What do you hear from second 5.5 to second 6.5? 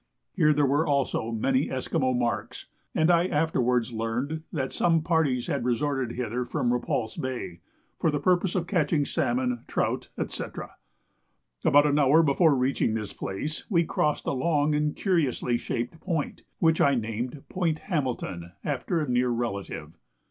resorted hither